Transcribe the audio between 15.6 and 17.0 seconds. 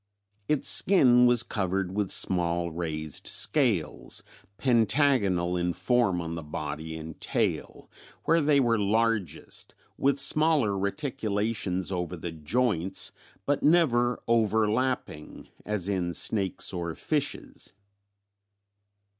as in snakes or